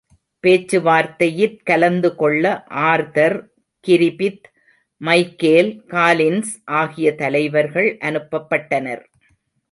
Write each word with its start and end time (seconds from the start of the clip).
பேச்சுவார்தையிற் 0.43 1.57
கலந்துகொள்ள 1.63 2.63
Arthur 2.67 3.53
Griffith, 3.87 4.47
Michael 4.97 5.83
Collins 5.87 6.51
ஆகிய 6.63 7.15
தலைவர்கள் 7.15 7.97
அனுப்பப்பட்டனர். 8.01 9.03